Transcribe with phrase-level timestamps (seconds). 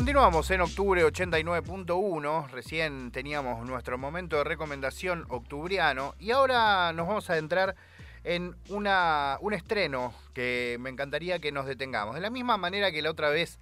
[0.00, 7.28] Continuamos en octubre 89.1, recién teníamos nuestro momento de recomendación octubriano y ahora nos vamos
[7.28, 7.76] a adentrar
[8.24, 12.14] en una, un estreno que me encantaría que nos detengamos.
[12.14, 13.58] De la misma manera que la otra vez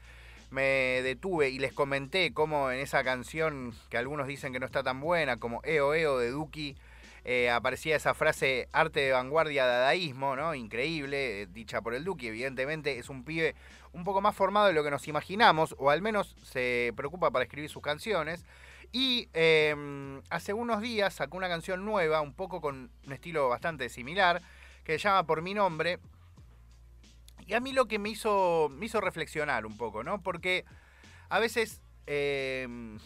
[0.51, 4.85] me detuve y les comenté cómo en esa canción que algunos dicen que no está
[4.85, 6.77] tan buena, como EO EO de Duki,
[7.25, 10.55] eh, aparecía esa frase arte de vanguardia dadaísmo, ¿no?
[10.55, 13.55] Increíble, eh, dicha por el Duki, evidentemente es un pibe
[13.93, 17.45] un poco más formado de lo que nos imaginamos, o al menos se preocupa para
[17.45, 18.45] escribir sus canciones.
[18.93, 23.89] Y em, hace unos días sacó una canción nueva, un poco con un estilo bastante
[23.89, 24.41] similar,
[24.85, 25.99] que se llama Por mi nombre.
[27.47, 30.23] Y a mí lo que me hizo, me hizo reflexionar un poco, ¿no?
[30.23, 30.65] Porque
[31.29, 32.99] a veces em,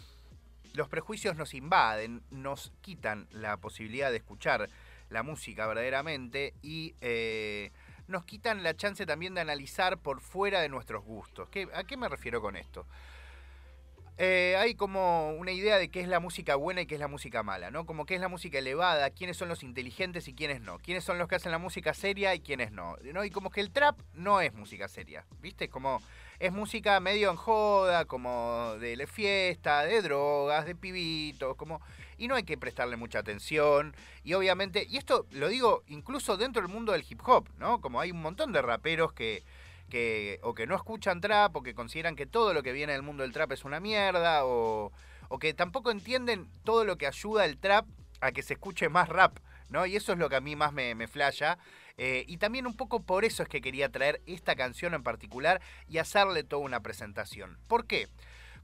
[0.75, 4.69] los prejuicios nos invaden, nos quitan la posibilidad de escuchar
[5.11, 7.71] la música verdaderamente y eh,
[8.09, 11.49] nos quitan la chance también de analizar por fuera de nuestros gustos.
[11.75, 12.87] ¿A qué me refiero con esto?
[14.19, 17.09] Eh, hay como una idea de qué es la música buena y qué es la
[17.09, 17.87] música mala, ¿no?
[17.87, 21.19] Como qué es la música elevada, quiénes son los inteligentes y quiénes no, quiénes son
[21.19, 23.25] los que hacen la música seria y quiénes no, ¿no?
[23.25, 25.69] Y como que el trap no es música seria, ¿viste?
[25.69, 26.03] Como
[26.39, 31.81] es música medio en joda, como de fiesta, de drogas, de pibitos, como
[32.19, 33.97] y no hay que prestarle mucha atención.
[34.23, 37.81] Y obviamente, y esto lo digo incluso dentro del mundo del hip hop, ¿no?
[37.81, 39.43] Como hay un montón de raperos que,
[39.89, 43.03] que o que no escuchan trap o que consideran que todo lo que viene del
[43.03, 44.93] mundo del trap es una mierda o,
[45.29, 47.87] o que tampoco entienden todo lo que ayuda el trap
[48.21, 49.85] a que se escuche más rap, ¿no?
[49.85, 51.59] Y eso es lo que a mí más me, me flasha.
[51.99, 55.61] Eh, y también un poco por eso es que quería traer esta canción en particular
[55.89, 57.59] y hacerle toda una presentación.
[57.69, 58.09] ¿Por qué?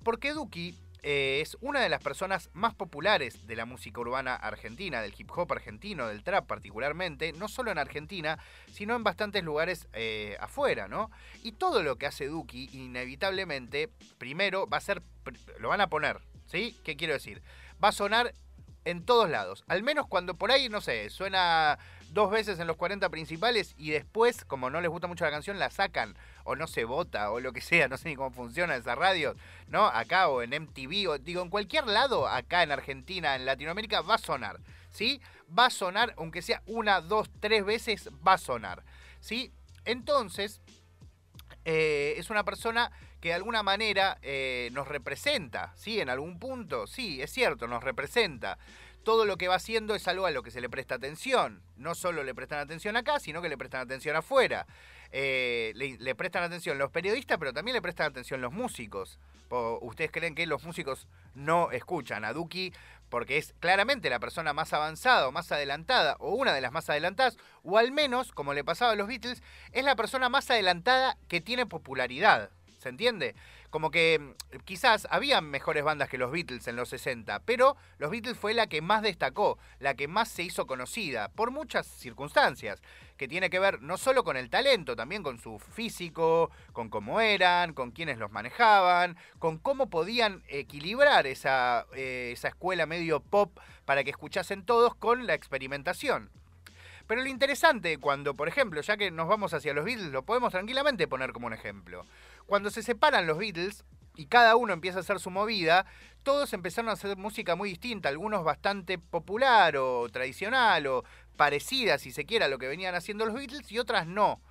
[0.02, 5.00] Porque Duki eh, es una de las personas más populares de la música urbana argentina,
[5.00, 8.38] del hip hop argentino, del trap particularmente, no solo en Argentina,
[8.72, 11.10] sino en bastantes lugares eh, afuera, ¿no?
[11.42, 15.02] Y todo lo que hace Duki, inevitablemente, primero va a ser,
[15.58, 16.76] lo van a poner, ¿sí?
[16.84, 17.42] ¿Qué quiero decir?
[17.82, 18.34] Va a sonar
[18.84, 21.78] en todos lados, al menos cuando por ahí, no sé, suena
[22.12, 25.58] dos veces en los 40 principales y después, como no les gusta mucho la canción,
[25.58, 28.76] la sacan o no se vota o lo que sea, no sé ni cómo funciona
[28.76, 29.34] esa radio,
[29.68, 29.86] ¿no?
[29.86, 34.14] Acá o en MTV o digo, en cualquier lado, acá en Argentina, en Latinoamérica, va
[34.14, 34.58] a sonar,
[34.90, 35.20] ¿sí?
[35.56, 38.82] Va a sonar, aunque sea una, dos, tres veces, va a sonar,
[39.20, 39.52] ¿sí?
[39.84, 40.60] Entonces,
[41.64, 46.00] eh, es una persona que de alguna manera eh, nos representa, ¿sí?
[46.00, 48.58] En algún punto, sí, es cierto, nos representa
[49.08, 51.62] todo lo que va haciendo es algo a lo que se le presta atención.
[51.78, 54.66] No solo le prestan atención acá, sino que le prestan atención afuera.
[55.12, 59.18] Eh, le, prestan atención los periodistas, pero también le prestan atención los músicos.
[59.80, 62.74] Ustedes creen que los músicos no escuchan a Duki
[63.08, 66.90] porque es claramente la persona más avanzada o más adelantada, o una de las más
[66.90, 69.42] adelantadas, o al menos, como le pasaba a los Beatles,
[69.72, 72.50] es la persona más adelantada que tiene popularidad.
[72.78, 73.34] ¿Se entiende?
[73.70, 78.10] Como que mm, quizás había mejores bandas que los Beatles en los 60, pero los
[78.10, 82.80] Beatles fue la que más destacó, la que más se hizo conocida, por muchas circunstancias,
[83.16, 87.20] que tiene que ver no solo con el talento, también con su físico, con cómo
[87.20, 93.58] eran, con quienes los manejaban, con cómo podían equilibrar esa, eh, esa escuela medio pop
[93.84, 96.30] para que escuchasen todos con la experimentación.
[97.08, 100.52] Pero lo interesante cuando, por ejemplo, ya que nos vamos hacia los Beatles, lo podemos
[100.52, 102.04] tranquilamente poner como un ejemplo.
[102.44, 105.86] Cuando se separan los Beatles y cada uno empieza a hacer su movida,
[106.22, 111.04] todos empezaron a hacer música muy distinta, algunos bastante popular o tradicional o
[111.38, 114.42] parecida, si se quiere, a lo que venían haciendo los Beatles y otras no.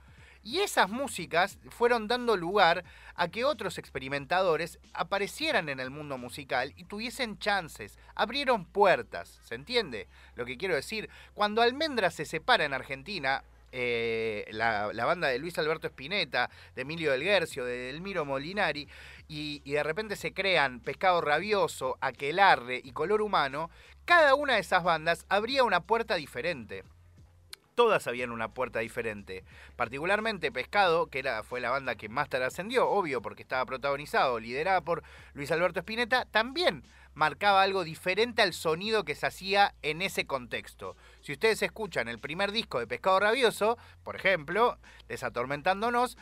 [0.47, 2.85] Y esas músicas fueron dando lugar
[3.15, 9.55] a que otros experimentadores aparecieran en el mundo musical y tuviesen chances, abrieron puertas, ¿se
[9.55, 10.07] entiende?
[10.35, 13.43] Lo que quiero decir, cuando Almendra se separa en Argentina,
[13.73, 18.87] eh, la, banda de Luis Alberto Spinetta, de Emilio del Guercio, de Elmiro Molinari,
[19.27, 23.69] y, y, de repente se crean Pescado Rabioso, Aquelarre y Color Humano,
[24.05, 26.85] cada una de esas bandas abría una puerta diferente
[27.77, 29.45] todas habían una puerta diferente.
[29.75, 34.39] Particularmente Pescado, que era, fue la banda que más tarde ascendió, obvio, porque estaba protagonizado,
[34.39, 35.03] liderada por
[35.35, 36.83] Luis Alberto Spinetta, también
[37.13, 40.97] marcaba algo diferente al sonido que se hacía en ese contexto.
[41.21, 46.17] Si ustedes escuchan el primer disco de Pescado Rabioso, por ejemplo, Desatormentándonos,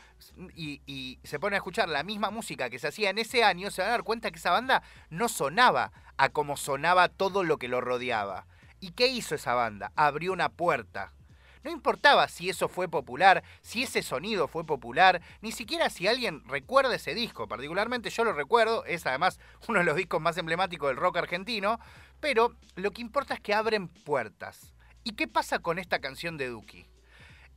[0.53, 3.71] y, y se ponen a escuchar la misma música que se hacía en ese año,
[3.71, 7.57] se van a dar cuenta que esa banda no sonaba a como sonaba todo lo
[7.57, 8.45] que lo rodeaba.
[8.81, 9.93] ¿Y qué hizo esa banda?
[9.95, 11.13] Abrió una puerta
[11.65, 16.47] no importaba si eso fue popular, si ese sonido fue popular, ni siquiera si alguien
[16.47, 17.47] recuerda ese disco.
[17.47, 21.79] Particularmente yo lo recuerdo, es además uno de los discos más emblemáticos del rock argentino,
[22.19, 24.75] pero lo que importa es que abren puertas.
[25.03, 26.85] ¿Y qué pasa con esta canción de Duki?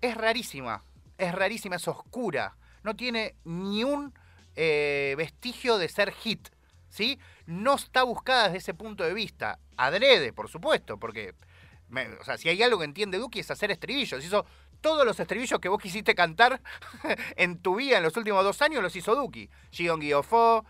[0.01, 0.85] Es rarísima,
[1.19, 4.15] es rarísima, es oscura, no tiene ni un
[4.57, 6.49] eh, vestigio de ser hit,
[6.89, 7.19] ¿sí?
[7.45, 9.59] No está buscada desde ese punto de vista.
[9.77, 11.35] Adrede, por supuesto, porque
[12.21, 14.25] o sea, si hay algo que entiende Duki es hacer estribillos.
[14.25, 14.45] Hizo
[14.81, 16.61] todos los estribillos que vos quisiste cantar
[17.37, 19.49] en tu vida en los últimos dos años, los hizo Duki.
[19.71, 20.65] Gion Guiofó,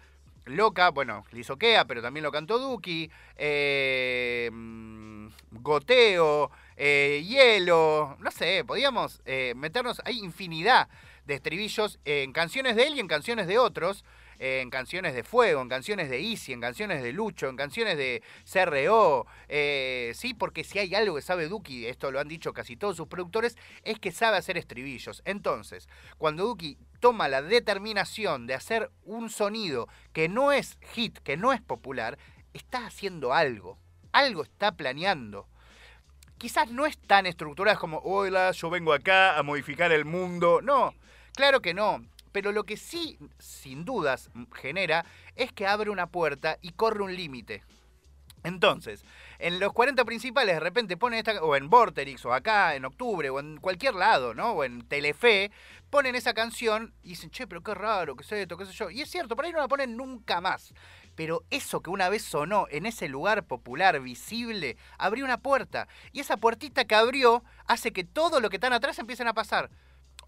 [0.47, 1.25] Loca, bueno,
[1.59, 3.11] Kea, pero también lo cantó Duki.
[3.37, 10.01] Eh, mm, goteo, eh, Hielo, no sé, podíamos eh, meternos.
[10.05, 10.89] Hay infinidad
[11.27, 14.05] de estribillos en canciones de él y en canciones de otros
[14.39, 18.23] en canciones de Fuego, en canciones de Easy, en canciones de Lucho, en canciones de
[18.51, 19.27] CRO.
[19.49, 22.97] Eh, sí, porque si hay algo que sabe Duki, esto lo han dicho casi todos
[22.97, 25.23] sus productores, es que sabe hacer estribillos.
[25.25, 31.37] Entonces, cuando Duki toma la determinación de hacer un sonido que no es hit, que
[31.37, 32.19] no es popular,
[32.53, 33.79] está haciendo algo.
[34.13, 35.47] Algo está planeando
[36.39, 40.61] quizás no es tan estructurado como, hola, yo vengo acá a modificar el mundo.
[40.63, 40.95] No,
[41.35, 42.01] claro que no
[42.33, 47.17] pero lo que sí, sin dudas, genera es que abre una puerta y corre un
[47.17, 47.65] límite.
[48.45, 49.05] Entonces,
[49.39, 53.31] en los 40 principales de repente ponen esta, o en Vorterix, o acá, en octubre,
[53.31, 54.53] o en cualquier lado, ¿no?
[54.53, 55.51] O en Telefe,
[55.91, 58.91] ponen esa canción y dicen, che, pero qué raro, qué es esto, qué sé yo.
[58.91, 60.73] Y es cierto, por ahí no la ponen nunca más.
[61.15, 65.89] Pero eso que una vez sonó en ese lugar popular, visible, abrió una puerta.
[66.13, 69.71] Y esa puertita que abrió hace que todo lo que están atrás empiecen a pasar.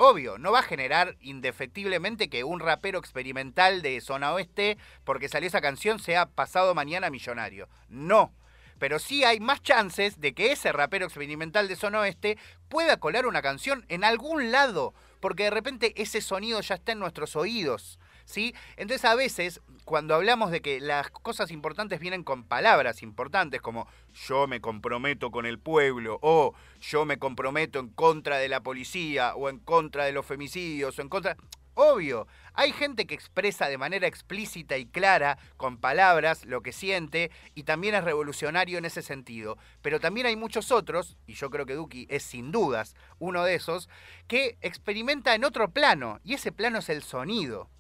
[0.03, 5.47] Obvio, no va a generar indefectiblemente que un rapero experimental de zona oeste, porque salió
[5.47, 7.69] esa canción, sea pasado mañana millonario.
[7.91, 8.33] No.
[8.79, 12.39] Pero sí hay más chances de que ese rapero experimental de zona oeste
[12.71, 16.99] pueda colar una canción en algún lado, porque de repente ese sonido ya está en
[16.99, 17.99] nuestros oídos.
[18.25, 18.55] ¿Sí?
[18.79, 23.89] Entonces a veces cuando hablamos de que las cosas importantes vienen con palabras importantes como
[24.15, 29.35] yo me comprometo con el pueblo o yo me comprometo en contra de la policía
[29.35, 31.37] o en contra de los femicidios o en contra...
[31.75, 37.33] Obvio, hay gente que expresa de manera explícita y clara, con palabras, lo que siente,
[37.57, 39.57] y también es revolucionario en ese sentido.
[39.83, 43.55] Pero también hay muchos otros, y yo creo que Duki es sin dudas uno de
[43.55, 43.89] esos,
[44.29, 47.71] que experimenta en otro plano, y ese plano es el sonido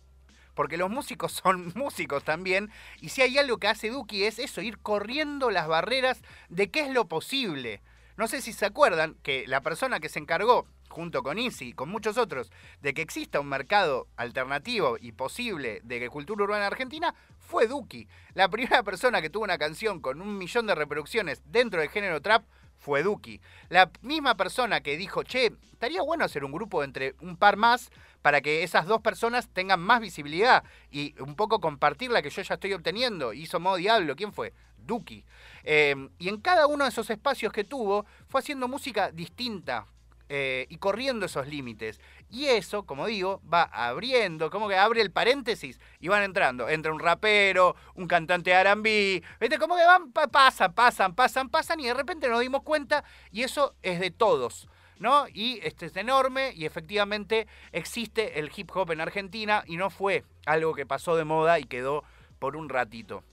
[0.55, 2.71] porque los músicos son músicos también,
[3.01, 6.81] y si hay algo que hace Duki es eso, ir corriendo las barreras de qué
[6.81, 7.81] es lo posible.
[8.17, 11.73] No sé si se acuerdan que la persona que se encargó, junto con Easy y
[11.73, 12.51] con muchos otros,
[12.83, 18.09] de que exista un mercado alternativo y posible de cultura urbana argentina, fue Duki.
[18.35, 22.21] La primera persona que tuvo una canción con un millón de reproducciones dentro del género
[22.21, 22.45] trap
[22.81, 23.41] fue Duki.
[23.69, 27.91] La misma persona que dijo, che, estaría bueno hacer un grupo entre un par más
[28.23, 32.43] para que esas dos personas tengan más visibilidad y un poco compartir la que yo
[32.43, 33.33] ya estoy obteniendo.
[33.33, 34.53] Hizo modo diablo, ¿quién fue?
[34.79, 35.25] Duki.
[35.63, 39.87] Eh, y en cada uno de esos espacios que tuvo, fue haciendo música distinta,
[40.33, 42.01] eh, y corriendo esos límites.
[42.31, 46.69] Y eso, como digo, va abriendo, como que abre el paréntesis y van entrando.
[46.69, 49.59] Entra un rapero, un cantante de R&B, ¿viste?
[49.59, 53.75] Como que van, pasan, pasan, pasan, pasan y de repente nos dimos cuenta y eso
[53.83, 54.69] es de todos.
[55.01, 55.27] ¿no?
[55.33, 60.25] Y este es enorme y efectivamente existe el hip hop en Argentina y no fue
[60.47, 62.05] algo que pasó de moda y quedó
[62.39, 63.25] por un ratito.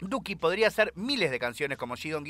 [0.00, 2.28] Duki podría hacer miles de canciones como She Don't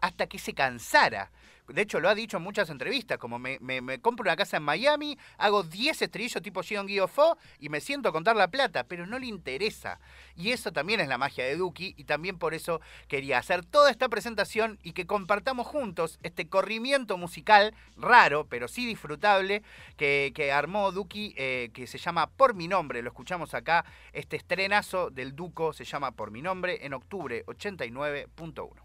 [0.00, 1.30] hasta que se cansara.
[1.68, 3.58] De hecho, lo ha dicho en muchas entrevistas, como me,
[4.00, 8.12] compro una casa en Miami, hago 10 estrellos tipo Gion Fo y me siento a
[8.12, 9.98] contar la plata, pero no le interesa.
[10.36, 13.90] Y eso también es la magia de Duki y también por eso quería hacer toda
[13.90, 19.62] esta presentación y que compartamos juntos este corrimiento musical raro, pero sí disfrutable,
[19.96, 23.00] que, armó Duki, eh, que se llama Por mi nombre.
[23.00, 28.84] Lo escuchamos acá, este estrenazo del Duco se llama Por mi nombre en octubre 89.1.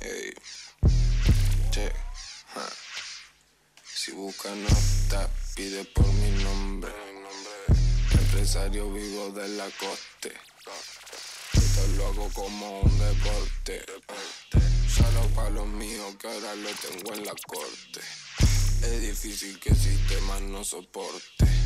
[0.00, 0.32] Ey,
[1.70, 1.92] che,
[3.82, 6.90] Si busca nota, pide por mi nombre.
[8.12, 10.32] Empresario vivo de la coste.
[11.52, 13.84] Esto lo hago como un deporte.
[14.88, 18.00] Solo para los míos que ahora lo tengo en la corte.
[18.82, 21.59] Es difícil que el sistema no soporte.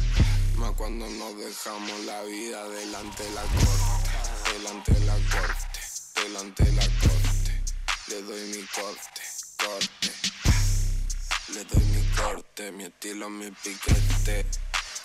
[0.57, 4.53] Más cuando nos dejamos la vida delante de la corte.
[4.53, 5.81] Delante de la corte.
[6.15, 7.63] Delante de la corte.
[8.09, 9.23] Le doy mi corte,
[9.57, 10.13] corte.
[11.55, 14.47] Le doy mi corte, mi estilo, mi piquete.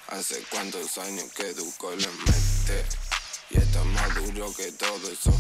[0.10, 2.86] Hace cuántos años que Duco le mete.
[3.50, 5.32] Y está más duro que todo eso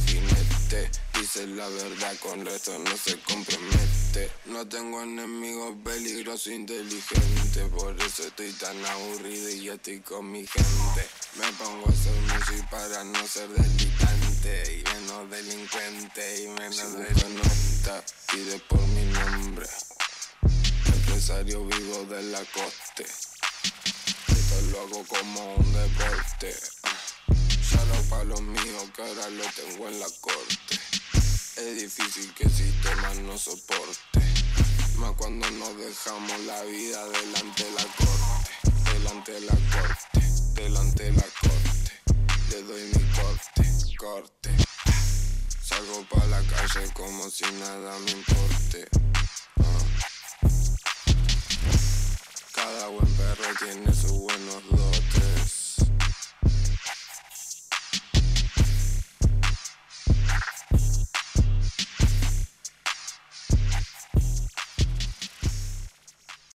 [0.69, 0.89] finete.
[1.13, 4.31] Dice la verdad, con resto no se compromete.
[4.45, 7.69] No tengo enemigos peligrosos, inteligentes.
[7.75, 11.07] Por eso estoy tan aburrido y ya estoy con mi gente.
[11.37, 14.79] Me pongo a hacer música para no ser delitante.
[14.79, 18.03] Y menos delincuente y menos delincuente.
[18.31, 19.67] Pide por mi nombre.
[20.85, 23.05] Empresario vivo de la coste.
[24.27, 26.55] Esto lo hago como un deporte.
[28.19, 30.77] Para los míos que ahora lo tengo en la corte.
[31.55, 34.19] Es difícil que el sistema no soporte.
[34.97, 38.91] Más cuando nos dejamos la vida delante de la corte.
[38.91, 40.19] Delante de la corte.
[40.53, 41.91] Delante de la corte.
[42.49, 43.95] Le doy mi corte.
[43.97, 44.49] Corte.
[45.63, 48.89] Salgo para la calle como si nada me importe.
[49.61, 49.85] Ah.
[52.51, 54.65] Cada buen perro tiene sus buenos